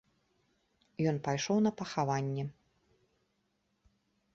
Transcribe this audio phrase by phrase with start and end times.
[1.11, 2.43] Ён пайшоў на пахаванне.